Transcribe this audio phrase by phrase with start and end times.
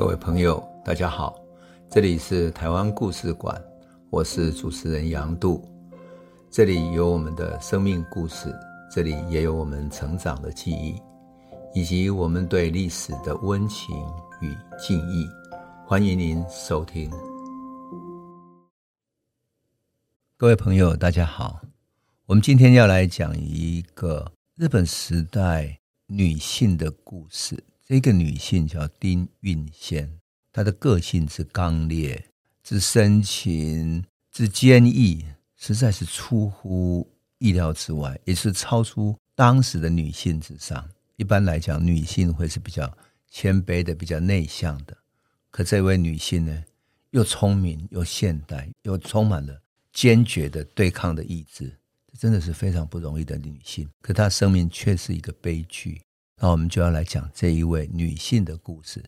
[0.00, 1.38] 各位朋友，大家好，
[1.90, 3.62] 这里是台湾故事馆，
[4.08, 5.62] 我是主持人杨度，
[6.50, 8.50] 这里有我们的生命故事，
[8.90, 10.98] 这里也有我们成长的记忆，
[11.74, 13.94] 以及我们对历史的温情
[14.40, 15.28] 与敬意，
[15.86, 17.10] 欢迎您收听。
[20.38, 21.60] 各位朋友，大家好，
[22.24, 27.62] 我们今天要来讲一个日本时代女性的故事。
[27.90, 30.20] 这个女性叫丁运仙，
[30.52, 32.24] 她的个性之刚烈、
[32.62, 35.26] 之深情、之坚毅，
[35.56, 40.88] 实在是出乎意料之外，也是超出当时的女性之上。
[41.16, 42.96] 一般来讲，女性会是比较
[43.28, 44.96] 谦卑的、比较内向的。
[45.50, 46.64] 可这位女性呢，
[47.10, 49.60] 又聪明又现代，又充满了
[49.92, 53.90] 坚决的对抗的意志，这真的是非常不容易的女性。
[54.00, 56.00] 可她生命却是一个悲剧。
[56.42, 59.04] 那我们就要来讲这一位女性的故事，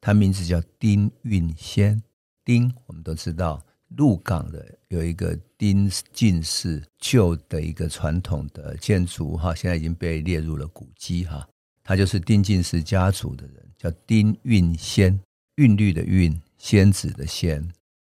[0.00, 2.00] 她名字叫丁韵仙。
[2.44, 11.46] 丁，我们都知道，鹿港的有一个丁进士旧的一个传统的建筑哈，现在已经被列入了古迹哈。
[11.82, 15.18] 他就是丁进士家族的人，叫丁韵仙，
[15.56, 17.68] 韵律的韵，仙子的仙。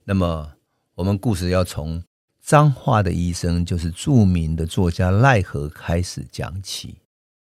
[0.04, 0.50] 那么，
[0.94, 2.02] 我们故事要从
[2.40, 6.96] 彰化的医生，就是著名的作家赖和开始讲起。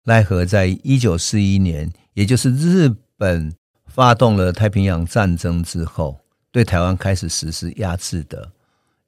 [0.04, 3.54] 奈何在一九四一年，也就是日本
[3.86, 6.20] 发动了太平洋战争之后，
[6.52, 8.52] 对台湾开始实施压制的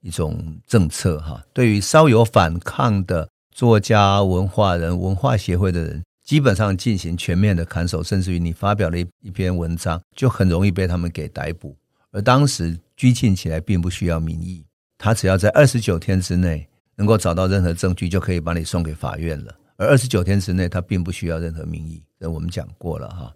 [0.02, 1.20] 一种政策。
[1.20, 11.76] 哈，对于稍有反抗的作家、文化人、文化协会的人，基本上进行全面的看守，甚至于你发表了一一篇文章，就很容易被他们给逮捕。
[12.12, 14.64] 而当时拘禁起来并不需要民意，
[15.00, 19.56] 他只要在二十九天之内能够找到任何证据，就可以把你送给法院了。
[19.84, 23.36] 而二十九天之内，他并不需要任何名义，这我们讲过了哈。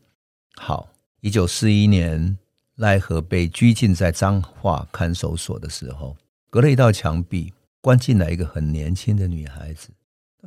[0.56, 0.90] 好，
[1.20, 2.38] 一九四一年，
[2.76, 6.16] 奈何被拘禁在彰化看守所的时候，
[6.50, 9.90] 隔了一道墙壁，关进来一个很年轻的女孩子，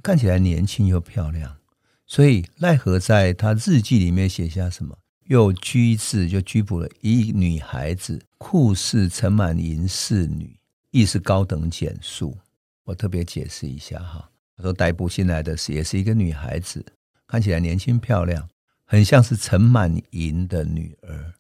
[0.02, 1.54] 看起来年轻又漂亮，
[2.06, 4.96] 所以奈何在他日记里面写下什么？
[5.26, 10.56] 又拘制，就拘捕了一女孩子，酷似陈满银侍女，
[10.92, 12.34] 亦是高等检肃。
[12.84, 14.29] 我特别解释一下哈。
[14.60, 16.84] 说逮捕进来的是也是一个女孩子，
[17.26, 18.48] 看起来年轻漂亮，
[18.84, 21.32] 很像是陈满银的女儿。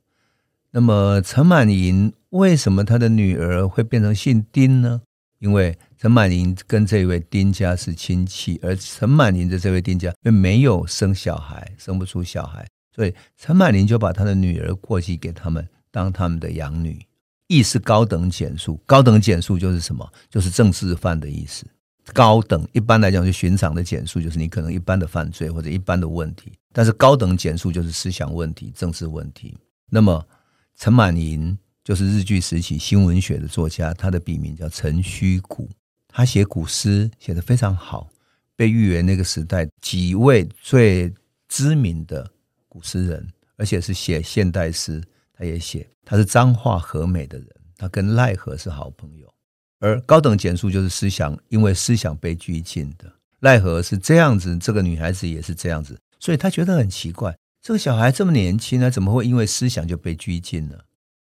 [0.70, 5.02] 那么陈满银为什么他的女儿会变成姓丁呢？
[5.40, 17.04] 因为陈满银跟这位丁家是亲戚，而陈满银的这位丁家又没有生小孩，生不出小孩，所以陈满银就把他的女儿过继给他们当他们的养女，
[17.46, 18.78] 亦是高等简述。
[18.84, 20.12] 高等简述就是什么？
[20.28, 21.66] 就是政治犯的意思。
[22.12, 29.56] 高等一般来讲是寻常的检肃，就是你可能一般的犯罪或者一般的问题，但是高等检肃就是思想问题、政治问题。
[29.88, 30.24] 那么
[30.76, 35.68] 陈满盈就是日据时期新文学的作家，他的笔名叫陈虚谷，
[36.08, 38.08] 他写古诗写得非常好，
[38.56, 41.12] 被誉为那个时代几位最
[41.48, 42.30] 知名的
[42.68, 45.88] 古诗人，而且是写现代诗，他也写。
[46.04, 49.32] 他是彰化和美的人，他跟赖和是好朋友。
[49.80, 53.12] 而高等检肃就是思想，因为思想被拘禁的。
[53.40, 60.76] 奈何是这样子，这个女孩子也是这样子，所以她觉得很奇怪，这个小孩这么年轻呢，怎么会因为思想就被拘禁呢？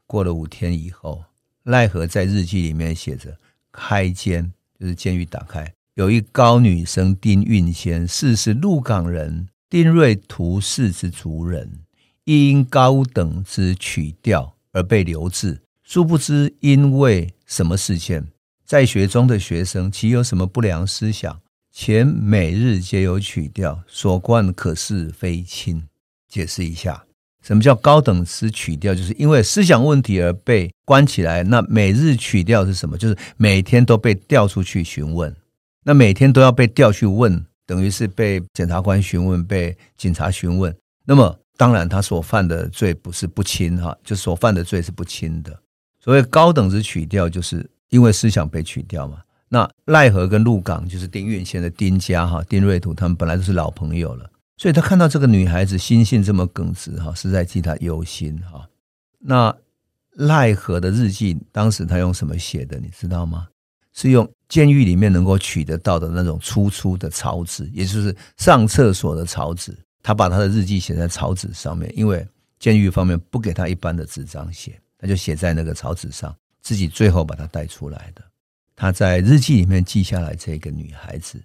[0.06, 1.24] 过了五天以后，
[1.62, 3.38] 奈何在日记里面写着：
[3.72, 11.80] 开监就是监狱打开，有一高女生丁运仙，氏是鹿港人，丁瑞图氏之族人，
[12.24, 18.26] 因高等之取调而被留置，殊不知因为什么事件。
[18.72, 21.38] 在学中的学生，岂有什么不良思想？
[21.74, 25.86] 且每日皆有曲调，所观可是非轻。
[26.26, 27.04] 解释一下，
[27.42, 28.94] 什么叫高等之曲调？
[28.94, 31.42] 就是因为思想问题而被关起来。
[31.42, 32.96] 那每日曲调是什么？
[32.96, 35.36] 就是每天都被调出去询问。
[35.84, 40.74] 那每天都要被调去问，等于是被检察官询问，被警察询问。
[41.04, 45.60] 那么，当然他所犯的罪不是不轻哈，就所犯的罪是不轻的。
[46.00, 47.68] 所谓高等之曲调，就是。
[47.92, 58.66] 因为思想被取掉嘛，那赖和跟鹿港就是丁运贤的丁家哈，丁瑞图他们本来都是老朋友了，所以他看到这个女孩子心性这么耿直哈，实在替他忧心哈。
[59.18, 59.54] 那
[60.14, 63.46] 赖和的日记当时他用什么写的，你知道吗？
[63.92, 69.76] 是用监狱里面能够取得到的那种粗粗的草纸，也就是上厕所的草纸。
[70.02, 72.26] 他把他的日记写在草纸上面，因为
[72.58, 76.34] 监狱方面不给他一般的纸张写，他就写在那个草纸上。
[76.62, 78.22] 自己最后把她带出来的，
[78.74, 81.40] 他在日记里面记下来这个女孩子，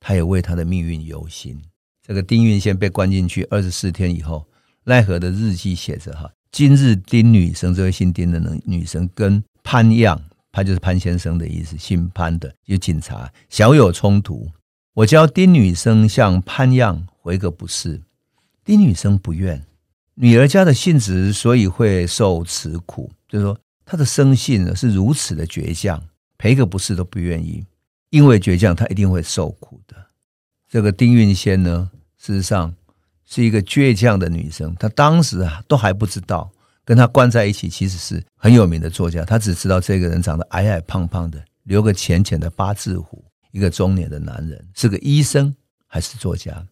[0.00, 1.60] 他也为她的命运忧心。
[2.02, 4.46] 这个丁运仙被关进去二十四天以后，
[4.84, 10.22] 奈何的日记写着哈，今日丁女生这位姓丁的女生跟潘样，
[10.52, 14.48] 潘就是潘先生的意思，姓潘的有警察小有冲突。
[14.94, 18.00] 我教丁女生向潘样回个不是，
[18.64, 19.62] 丁女生不愿。
[20.14, 26.02] 女儿家的性质，所以会受此苦，就是说他的生性呢是如此的倔强，
[26.36, 27.64] 赔个不是都不愿意，
[28.10, 29.96] 因为倔强，他一定会受苦的。
[30.68, 31.88] 这个丁运仙呢，
[32.18, 32.74] 事实上
[33.24, 36.50] 是一个倔强的女生，她当时啊都还不知道，
[36.84, 45.54] 跟她关在一起其实是很有名的作家，她只知道这个人长得矮矮胖胖的，留个浅浅的八字胡，一个中年的男人，是个医生
[45.86, 46.66] 还是作家？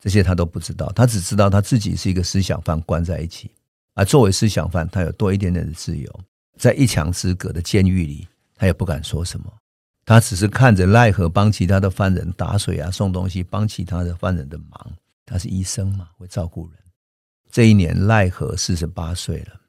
[0.00, 3.50] 这些她都不知道，她只知道她自己是一个思想犯，关在一起。
[3.92, 6.20] 而作为思想犯，他有多一点点的自由，
[6.56, 9.52] 在一墙之隔的监狱里，他也不敢说什么。
[10.04, 14.92] 他只是看着赖和帮其他的犯人打水啊、送东西，帮其他的犯人的忙。
[15.24, 16.78] 他是医生嘛，会照顾人。
[17.50, 19.60] 这一年，赖和四十八岁了。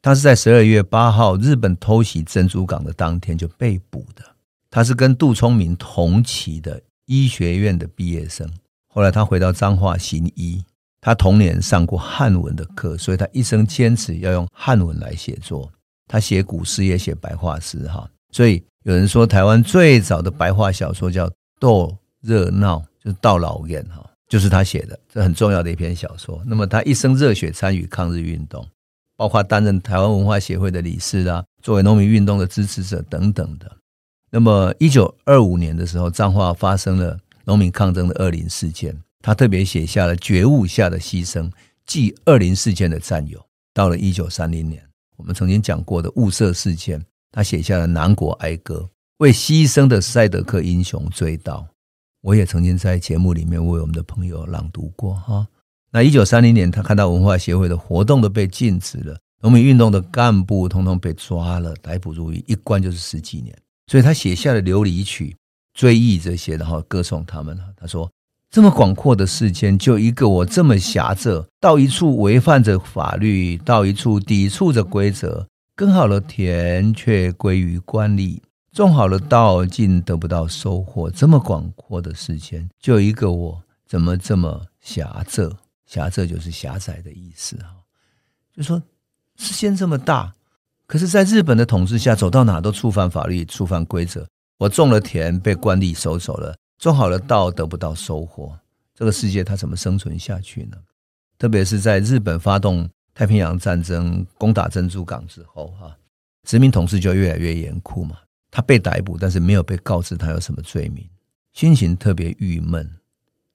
[0.00, 4.24] 他是在十二月八号日本偷袭珍珠港的当天就被捕的。
[4.70, 8.50] 他是跟杜聪明同期的医学院的毕业生。
[8.88, 10.64] 后来他回到彰化行医，
[11.00, 15.70] 他童年上过汉文的课，所以他一生坚持要用汉文来写作。
[16.12, 18.06] 他写古诗也写白话诗，哈。
[18.32, 21.26] 所以有人说台湾最早的白话小说叫
[21.58, 26.42] 《斗热闹》，就是到老院哈，就是他写的，这很重要的一篇小说。
[26.44, 28.68] 那么他一生热血参与抗日运动，
[29.16, 33.74] 包括担任台湾文化协会的理事啊，作为农民运动的支持者等等的。
[34.30, 37.18] 那么一九二五年的时候，彰化发生了。
[37.44, 41.50] 农民抗争的二林事件，他特别写下了觉悟下的牺牲，
[41.84, 43.44] 记二林事件的战友。
[43.74, 44.80] 到了一九三零年，
[45.16, 48.88] 我们曾经讲过的雾社事件，他写下了南国哀歌，
[49.18, 51.64] 为牺牲的赛德克英雄追悼。
[52.22, 55.46] 我也曾经在节目里面为我们的朋友朗读过哈。
[55.90, 63.56] 那一九三零年，他看到文化协会的活动都被禁止了，农民运动的干部通通被抓了，逮捕入狱，一关就是十几年，
[63.88, 65.30] 所以他写下了《琉璃曲》。
[65.74, 67.58] 追忆这些，然后歌颂他们。
[67.78, 68.06] 他说
[68.52, 75.48] ：“这么广阔的世间，就一个我这么狭窄，到一处违反着法律，到一处抵触着规则。
[75.74, 81.10] 耕好了田，却归于官吏；种好了稻，竟得不到收获。
[81.10, 85.44] 这么广阔的世间，就一个我，怎么这么狭窄？
[85.86, 87.56] 狭窄就是狭窄的意思。
[87.56, 87.68] 哈，
[88.54, 88.82] 就说
[89.38, 90.34] 世间这么大，
[90.86, 94.26] 可是，在日本的统治下，走到哪都触犯法律，触犯规则。”
[94.60, 98.58] 我种了田，被官吏收走了；种好了稻，得不到收获。
[98.92, 100.76] 这个世界它怎么生存下去呢？
[101.38, 105.96] 特别是在日本发动太平洋战争、攻打珍珠港之后，哈，
[106.42, 108.18] 殖民统治就越来越严酷嘛。
[108.50, 111.08] 他被逮捕，但是没有被告知他有什么罪名，
[111.52, 112.90] 心情特别郁闷，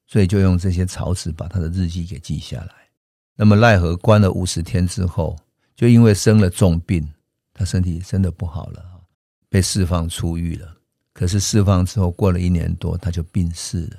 [0.08, 2.74] 所以就用这些草纸把他的日记给记下来。
[3.36, 5.38] 那么奈何关了五十天之后，
[5.76, 7.06] 就因为生了重病，
[7.54, 8.84] 他身体真的不好了，
[9.50, 10.77] 被释放出狱了。
[11.18, 13.98] 可是释放之后，过了一年多，他就病逝了。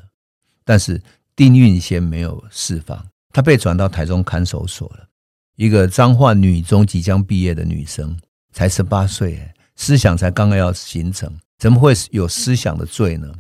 [0.65, 1.03] 但是
[1.35, 5.09] 丁运仙没有释放，他被转到台中看守所了。
[5.57, 8.17] 一个彰化女中即将毕业的女生，
[8.53, 13.35] 才十八岁，思想才刚刚要形成，怎么会有思想的罪呢？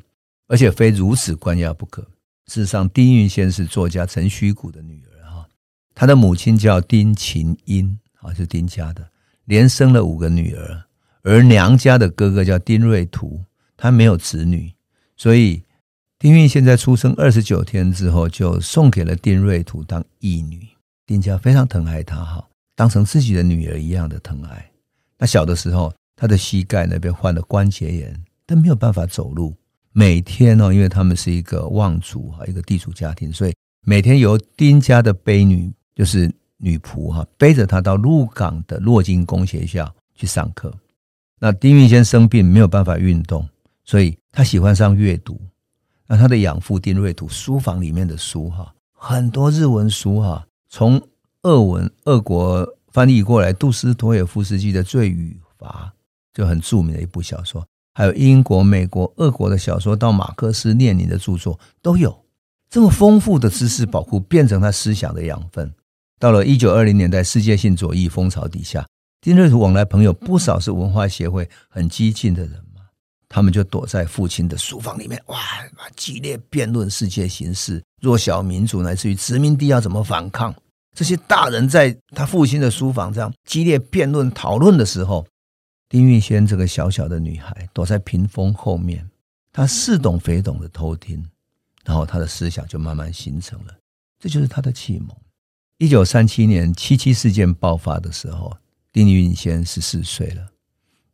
[0.48, 2.02] 而且非如此关押不可。
[2.48, 5.46] 事实上，丁运仙是作家陈虚谷的女儿哈，
[5.94, 9.08] 她的母亲叫丁琴英，啊，是丁家的，
[9.44, 10.82] 连生了五个女儿，
[11.22, 13.44] 而娘家的哥哥叫丁瑞图。
[13.78, 14.70] 他没有子女，
[15.16, 15.62] 所以
[16.18, 20.66] 丁运现在出生二十九天之后，就送给了丁瑞图当义女。
[21.06, 24.70] 丁家非常疼爱她，哈，当成自己的女儿一样的疼爱。
[25.16, 29.54] 那小的时候，他的膝盖那边患了关节炎，但没有办法走路。
[29.92, 33.54] 每天哦，因为他们是一个望族哈，一个地主家庭，所以
[33.86, 40.74] 每天由丁家的悲女，就是女仆哈，背着他到鹿港的洛金公学校去上课。
[41.40, 43.48] 那丁运仙生病，没有办法运动。
[43.88, 45.40] 所以他喜欢上阅读，
[46.06, 51.00] 那他的养父丁瑞图书房里面的书哈，很多日文书哈，从
[51.44, 55.90] 俄文俄国翻译过来，杜斯妥也夫斯基的《罪与罚》
[56.36, 62.14] 就很著名的一部小说，还有英国、美国、俄国的小说，到马克思列宁的著作都有。
[62.68, 65.72] 这么丰富的知识宝库，变成他思想的养分。
[66.18, 68.86] 到了一九二零年代，世界性左翼风潮底下，
[69.22, 72.62] 丁瑞图往来朋友不少是文化协会很激进的人。
[73.28, 75.38] 他们就躲在父亲的书房里面，哇，
[75.94, 80.54] 激烈辩论世界形势、弱小民族乃至于殖民地要怎么反抗。
[80.94, 85.26] 这些大人在他父亲的书房这样激烈辩论讨论的时候，
[85.88, 89.08] 丁运仙这个小小的女孩躲在屏风后面，
[89.52, 91.24] 她似懂非懂的偷听，
[91.84, 93.74] 然后她的思想就慢慢形成了。
[94.18, 95.16] 这就是她的启蒙。
[95.76, 98.56] 一九三七年七七事件爆发的时候，
[98.92, 100.48] 丁运先十四岁了，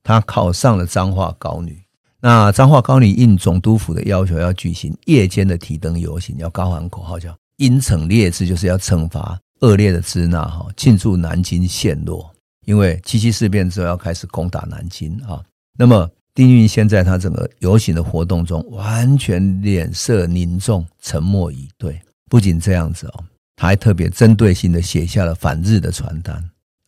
[0.02, 1.83] 他考上了彰化高女。
[2.24, 12.34] 那彰化高女应总督府的要求，要举行夜间的提灯游行，要高喊口号，叫“因惩劣治”，就是要惩罚恶劣的支那哈，庆祝南京陷落。
[12.64, 15.38] 因为七七事变之后要开始攻打南京啊。
[15.78, 22.00] 那么丁运先在他整个游行的活动中，完全脸色凝重，沉默以对。
[22.30, 26.36] 不仅这样子哦，他还特别针对性的写下了反日的传单，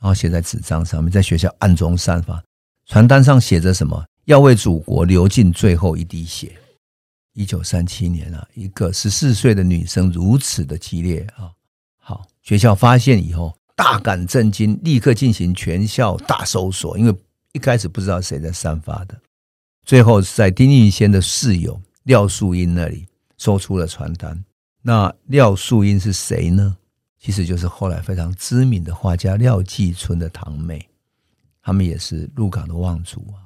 [0.01, 2.43] 然后写在纸张上面，在学校暗中散发。
[2.87, 4.03] 传单上写着什么？
[4.27, 6.53] 要为祖国流尽最后一滴血。
[7.33, 11.53] 一九三七年啊，一个十四岁的女生如此的激烈啊！
[11.99, 17.15] 好，学校发现以后大感震惊，立刻进行全校大搜索，因为
[17.53, 19.17] 一开始不知道谁在散发的。
[19.85, 23.07] 最后在丁运先的室友廖树英那里
[23.39, 24.45] 搜出了传单。
[24.83, 26.77] 那廖树英是谁呢？
[27.21, 30.89] 其实就是后来非常知名的画家廖继春的堂妹，
[31.63, 33.46] 他们也是鹿港的望族啊。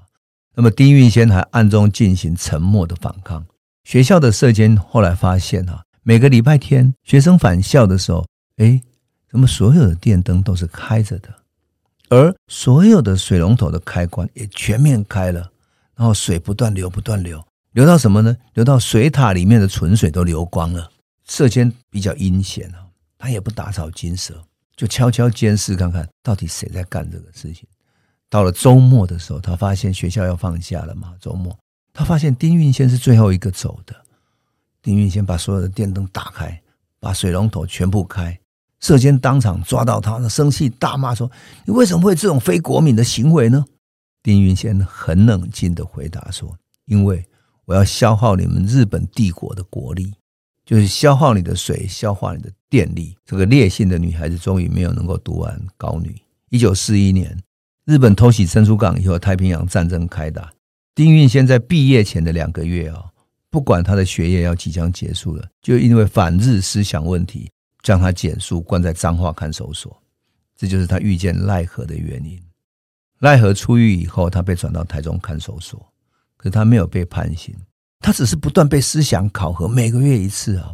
[0.55, 3.47] 那么丁运先还暗中进行沉默的反抗。
[3.85, 8.27] 学校的社监后来发现啊，每个礼拜天学生返校的时候，
[8.57, 8.81] 哎，
[9.29, 11.29] 怎么所有的电灯都是开着的，
[12.09, 15.51] 而所有的水龙头的开关也全面开了，
[15.97, 17.43] 然后水不断流，不断流，
[17.73, 18.37] 流到什么呢？
[18.55, 20.91] 流到水塔里面的纯水都流光了。
[21.27, 24.43] 社监比较阴险啊，他也不打草惊蛇，
[24.77, 27.67] 就悄悄监视看看到底谁在干这个事情。
[28.31, 31.15] 到了周末的时候，他发现学校要放假了嘛。
[31.21, 31.59] 周末，
[31.93, 33.95] 他发现丁运先是最后一个走的。
[34.81, 36.63] 丁运先把所有的电灯打开，
[37.01, 38.39] 把水龙头全部开。
[38.79, 41.31] 舍监当场抓到他，生气大骂说
[41.67, 43.65] ：“你为什么会这种非国民的行为呢？”
[44.23, 46.57] 丁云先很冷静的回答说
[46.87, 47.23] ：“因为
[47.65, 50.15] 我要消耗你们日本帝国的国力，
[50.65, 56.17] 就是消耗你的水，消耗你的电力。”这个烈性的女孩子终于没有能够读完高女。
[56.49, 57.37] 一九四一年。
[57.91, 60.53] 日本偷袭珍珠港以后，太平洋战争开打。
[60.95, 63.07] 丁运先在毕业前的两个月啊，
[63.51, 67.51] 不管他的学业要即将结束了，就因为反日思想问题，
[67.83, 70.01] 将他检肃关在彰化看守所。
[70.57, 72.41] 这就是他遇见赖和的原因。
[73.19, 75.85] 赖和出狱以后，他被转到台中看守所，
[76.37, 77.53] 可是他没有被判刑，
[77.99, 80.73] 他只是不断被思想考核，每个月一次啊。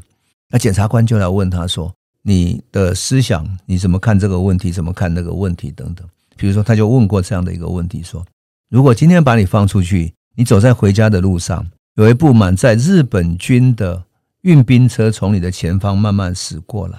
[0.51, 4.71] 那检察官就来问他说：“你的思想，你怎么看这个问题？
[4.71, 5.71] 怎么看那个问题？
[5.71, 6.07] 等等。”
[6.37, 8.25] 比如说，他就问过这样的一个问题：说，
[8.69, 14.05] 如果今天把你放出去，你走在回家的路上，有一部满载日本军的
[14.43, 16.99] 运兵车从你的前方慢慢驶过来，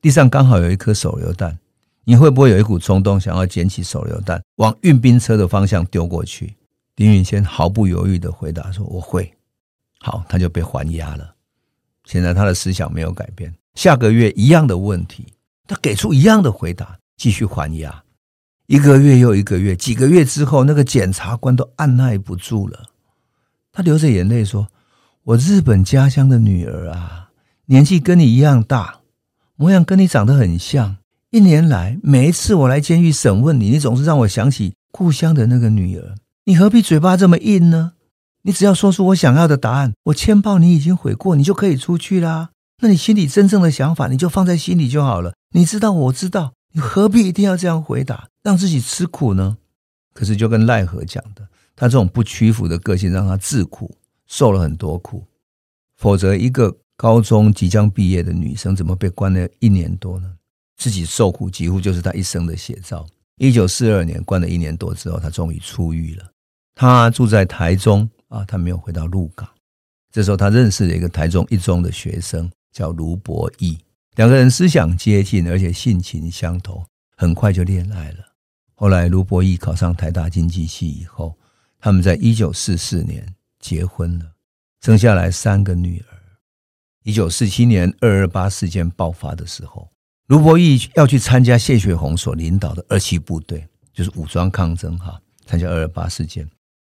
[0.00, 1.58] 地上刚好有一颗手榴弹，
[2.04, 6.54] 你会不会有一股冲动想要捡起手榴弹往运兵车的方向丢过去？
[6.94, 9.32] 丁运先毫不犹豫的回答说：“我会。”
[9.98, 11.34] 好，他就被还押了。
[12.04, 15.26] 现在他的思想没有改变，下个月一样的问题，
[15.66, 18.02] 他给出一样的回答，继续还押。
[18.66, 22.84] 一个月又一个月，几个月之后，那个检察官都按捺不住了，
[23.72, 24.68] 他流着眼泪说
[25.24, 27.30] ：“我日本家乡的女儿啊，
[27.66, 29.00] 年纪跟你一样大，
[29.56, 30.96] 模样跟你长得很像。
[31.30, 36.14] 一年来，每一次我来监狱审问你，你总是让我想起故乡的那个女儿。
[36.44, 37.92] 你何必嘴巴这么硬呢？
[38.42, 42.50] 你只要说出我想要的答案，我签报你已经悔过，你就可以出去啦。
[42.80, 45.34] 那你心里真正的想法，你就放在心里就好了。
[45.54, 49.56] 你知道，我知道。”你何必一定要这样回答，让自己吃苦呢？
[50.12, 53.96] 可是就跟赖和讲的，他这种不屈服的个性，让他自苦，
[54.26, 55.24] 受了很多苦。
[55.96, 60.34] 否则，一个高中即将毕业的女生，怎么被关了一年多呢？
[60.76, 63.06] 自己受苦，几乎就是她一生的写照。
[63.36, 66.30] 一九四二年关了一年多之后，她终于出狱了。
[66.74, 69.48] 她住在台中啊，她没有回到鹿港。
[70.10, 73.78] 这时候，她认识了一个台中一中的学生，叫卢博义。
[74.16, 76.84] 两个人思想接近，而且性情相投，
[77.16, 78.31] 很快就恋爱了。
[78.74, 81.36] 后来卢伯义考上台大经济系以后，
[81.78, 84.32] 他们在一九四四年结婚了，
[84.80, 86.18] 生下来三个女儿。
[87.04, 89.90] 一九四七年二二八事件爆发的时候，
[90.26, 96.48] 卢伯义要去参加谢雪红所领导的二七部队，就是武装抗争哈，参加二二八事件。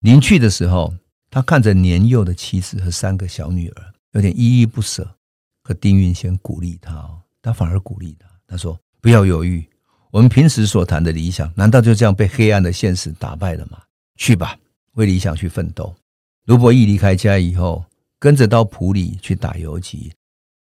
[0.01, 0.93] 临去的时候，
[1.29, 5.17] 他看着年幼的妻子和三个小女儿，有点依依不舍。
[5.63, 8.27] 可丁运先鼓励他哦，他反而鼓励他。
[8.45, 9.67] 他说：“不要犹豫，
[10.15, 13.81] 我们平时所谈的理想，难道就这样被黑暗的现实打败了吗？
[14.15, 14.57] 去吧，
[14.93, 15.93] 为理想去奋斗。”
[16.47, 17.83] 卢伯义离开家以后，
[18.17, 20.13] 跟着到埔里去打游击。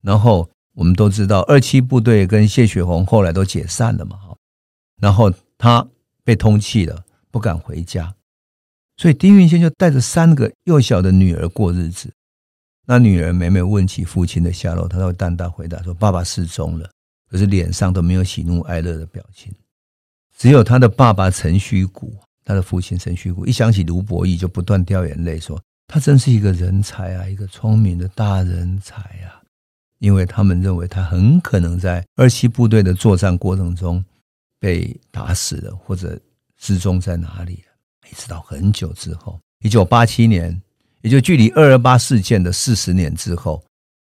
[0.02, 4.18] 然后我们都知道，二七部队跟谢雪红后来都解散了嘛。
[5.00, 5.86] 然后他
[6.24, 8.12] 被通缉了，不敢回家，
[8.96, 12.12] 所以丁运先就带着三个幼小的女儿过日子。
[12.84, 16.90] 那女儿每每问起父亲的下落，他都会淡淡回答说：“爸爸失踪了。”
[17.30, 19.52] 可是脸上都没有喜怒哀乐的表情。
[20.36, 22.14] 只有他的爸爸陈虚谷，
[22.44, 29.40] 他的父亲陈虚谷，一想起卢伯义就不断掉眼泪，说他真是一个人才啊，一个聪明的大人才啊。
[29.98, 34.04] 因为他们认为他很可能在二七部队的作战过程中
[34.60, 36.20] 被打死了，或者
[36.58, 38.10] 失踪在哪里了。
[38.10, 40.60] 一直到很久之后，一九八七年，
[41.00, 43.64] 也就距离二二八事件的四十年之后，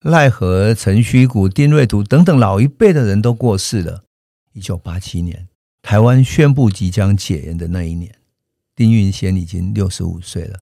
[0.07, 4.05] 赖和、陈虚谷、丁瑞图等等老一辈的人都过世了。
[4.53, 5.49] 一九八七年，
[5.83, 8.15] 台湾宣布即将解严的那一年，
[8.77, 10.59] 丁运先已经六十五岁了。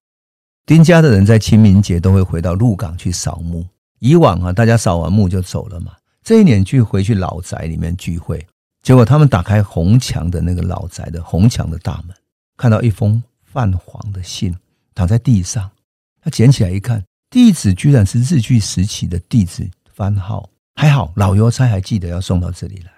[0.65, 3.65] 丁家的人在清明节都会回到鹿港去扫墓。
[3.99, 5.93] 以往啊，大家扫完墓就走了嘛。
[6.23, 8.45] 这一年去回去老宅里面聚会，
[8.81, 12.15] 结果他们打开红墙的那个老宅的红墙的大门，
[12.57, 14.55] 看到一封泛黄的信
[14.95, 15.69] 躺在地上。
[16.21, 20.49] 他捡起来一看，地址居然是日据时期的地址番号。
[20.73, 22.91] 还好老邮差还记得要送到这里来。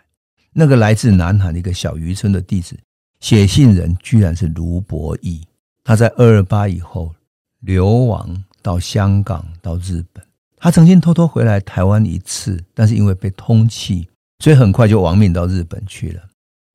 [0.53, 2.77] 那个来自南韩的一个小渔村的地址，
[3.19, 5.43] 写信人居然是卢伯义。
[5.83, 7.15] 他在二二八以后
[7.61, 10.23] 流亡到香港，到日本。
[10.55, 14.05] 他曾经偷偷回来台湾一次，但是因为被通缉，
[14.37, 16.21] 所以很快就亡命到日本去了。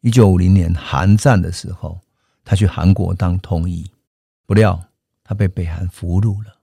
[0.00, 2.00] 一九五零年韩战的时候，
[2.44, 3.88] 他去韩国当通译，
[4.48, 4.82] 不料
[5.22, 6.56] 他被北韩俘虏了。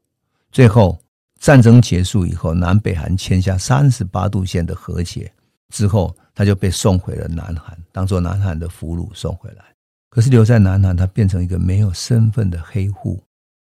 [0.51, 0.99] 最后
[1.39, 5.31] 战争结束以后，南北韩签下三十八度线的和解
[5.69, 9.63] 之后，他就被送回了南韩，当做南韩的俘虏送回来。
[10.09, 13.23] 可是留在南韩，他变成一个没有身份的黑户，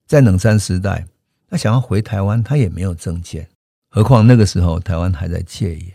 [0.06, 1.06] 在冷战时代。
[1.48, 3.48] 他想要回台湾，他也没有证件，
[3.88, 5.92] 何况那个时候台湾还在戒严，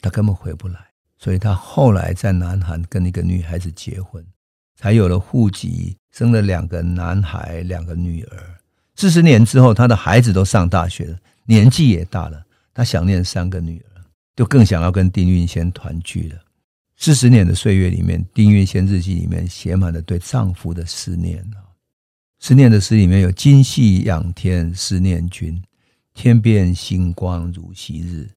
[0.00, 0.80] 他根本回不来。
[1.18, 4.24] 所以他后来在南韩跟一个女孩子结婚，
[4.74, 8.59] 才有了户籍，生了两个男孩，两个女儿。
[9.00, 14.04] 四十年之后，他的孩子都上大学了，年纪也大了，他想念三个女儿，
[14.36, 16.38] 就更想要跟丁运先团聚了。
[16.98, 21.42] 四十年的岁月里面，丁运先日记里面写满了对丈夫的思念。
[22.40, 25.62] 思念的诗里面有“今夕仰天思念君，
[26.12, 28.28] 天边星光如昔日。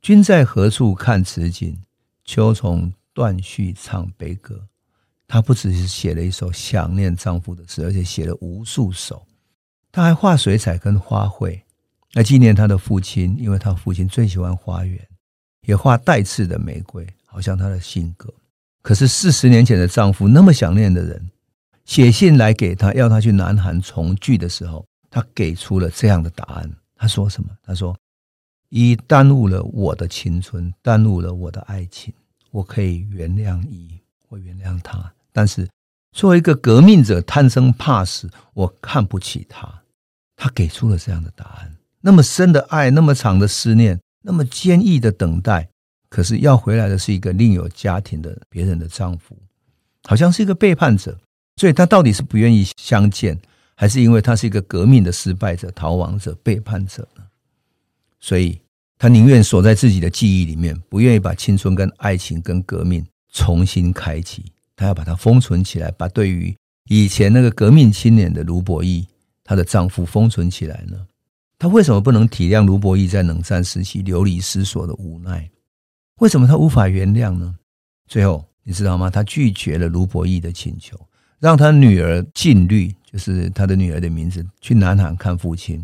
[0.00, 1.76] 君在何处看此景？
[2.24, 4.58] 秋虫断续唱悲歌。”
[5.28, 9.27] 她不只是写了一首想念丈夫的诗，而且写了无数首。
[9.90, 11.60] 他还画水彩跟花卉
[12.12, 15.00] 来纪念他的父亲，因为他父亲最喜欢花园，
[15.66, 18.32] 也画带刺的玫瑰，好像她的性格。
[18.82, 21.30] 可是四十年前的丈夫，那么想念的人。
[21.84, 26.70] 写信来给他，要他去南韩重聚的时候，他给出了这样的答案。
[26.94, 27.48] 他说什么？
[27.64, 27.96] 他说
[28.68, 32.12] ：“一耽误了我的青春，耽误了我的爱情，
[32.50, 33.98] 我可以原谅一，
[34.28, 35.10] 我原谅他。
[35.32, 35.66] 但是
[36.12, 39.66] 作为一个革命者，贪生怕死，我看不起他。”
[40.38, 41.76] 他给出了这样的答案。
[42.00, 45.68] 那么深的爱，那么长的思念，那么坚毅的等待，
[46.08, 49.36] 可是要回来的是一个另有家庭的别人的丈夫，
[50.04, 51.18] 好像是一个背叛者。
[51.56, 53.36] 所以他到底是不愿意相见，
[53.74, 57.24] 还是因为他是一个革命的失败者、逃亡者、背叛者呢？
[58.20, 58.60] 所以
[58.96, 64.44] 他宁愿锁在自己的记忆里面，不愿意把青春、跟爱情、跟革命重新开启。
[64.76, 66.56] 他要把它封存起来，把对于
[66.88, 69.04] 以前那个革命青年的卢伯义，
[69.48, 71.06] 她的丈夫封存起来呢？
[71.58, 75.50] 她为什么不能体谅卢伯义在冷战时期流离失所的无奈？
[76.20, 77.56] 为什么她无法原谅呢？
[78.06, 79.08] 最后你知道吗？
[79.08, 81.00] 她拒绝了卢伯义的请求。
[81.40, 85.82] 让她女儿静虑，就是她的女儿的名字，去南韩看父亲。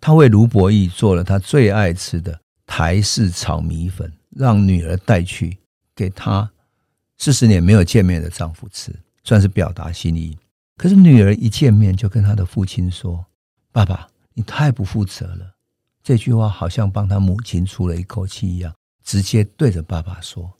[0.00, 5.58] 她为卢伯义做了他最爱吃的台式炒米粉，让女儿带去
[5.96, 6.48] 给他
[7.18, 8.94] 四十年没有见面的丈夫吃，
[9.24, 10.38] 算是表达心意。
[10.76, 13.24] 可是女儿一见面就跟他的父亲说
[13.72, 15.54] ：“爸爸，你太不负责了。”
[16.02, 20.52] 这句话好像帮他母亲出了一口气一样，直接对着爸爸说。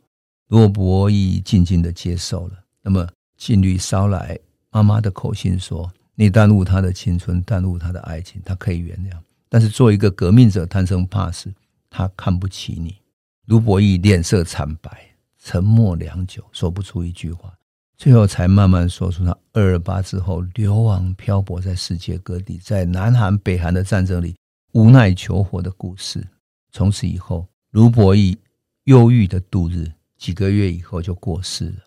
[0.49, 2.55] 卢伯义静静的接受了。
[2.83, 3.07] 那么。
[3.39, 4.39] 静虑捎来
[4.71, 9.15] 妈妈的口信说：“你耽误他的青春，耽误他的爱情，他可以原谅。
[9.51, 11.53] 但是做一个革命者，贪生怕死，
[11.91, 12.97] 他看不起你。”
[13.45, 17.53] 卢伯义脸色惨白，沉默良久，说不出一句话，
[17.97, 24.37] 最后才慢慢说出他二二八之后流亡漂泊在世界各地，在南韩、北韩的战争里
[24.73, 26.27] 无奈求活的故事。
[26.73, 28.37] 从此以后，卢伯义
[28.85, 31.79] 忧郁的度日，几个月以后就过世了。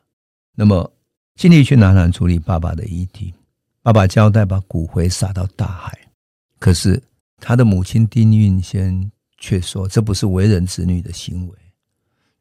[0.56, 0.92] 那么。
[1.36, 3.34] 尽力去南韩处理爸爸的遗体，
[3.82, 5.98] 爸爸交代把骨灰撒到大海，
[6.60, 7.02] 可是
[7.38, 11.58] 他的母亲丁运先却说这不是为人子女的行为。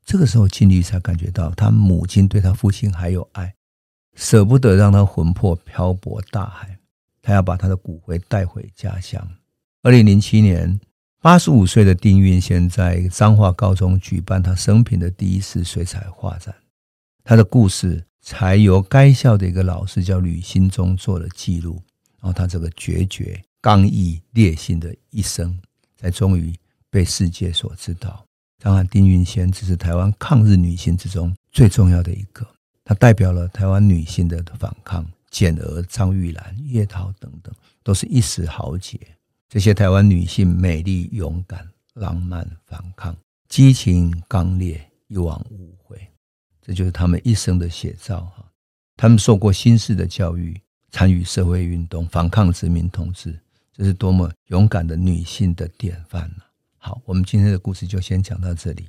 [0.04, 3.54] 这个时候，尽力才感觉到他母亲对他父亲还有爱，
[4.18, 6.76] 舍不得让他魂魄漂泊大海，
[7.22, 9.24] 他要把他的骨灰带回家乡。
[9.84, 10.80] 二零零七年，
[11.22, 16.52] 八十五岁的丁运先在彰化高中举办他生平的第一次水彩画展，
[17.22, 21.80] 他的故事才由该校的一个老师叫吕新忠做了记录。
[22.20, 25.56] 然后他这个决绝、刚毅、烈性的一生，
[25.96, 26.52] 才终于
[26.90, 28.26] 被世界所知道。
[28.60, 32.44] 当然，丁运先只是台湾抗日女性之中最重要的一个，
[32.88, 35.06] 它代表了台湾女性的反抗。
[35.30, 38.98] 简娥、张玉兰、叶桃等等，都是一时豪杰。
[39.46, 43.14] 这些台湾女性美丽、勇敢、浪漫、反抗、
[43.46, 46.00] 激情、刚烈，一往无回。
[46.62, 48.42] 这就是她们一生的写照哈。
[48.96, 50.58] 她们受过新式的教育，
[50.90, 53.38] 参与社会运动，反抗殖民统治，
[53.74, 56.42] 这是多么勇敢的女性的典范呢！
[56.78, 58.88] 好，我们今天的故事就先讲到这里。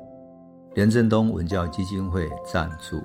[0.73, 3.03] 连震东文教基金会赞助。